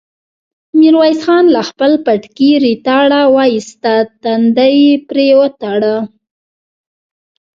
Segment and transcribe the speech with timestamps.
[0.77, 5.95] ميرويس خان له خپل پټکي ريتاړه واېسته، تندی يې پرې وتاړه.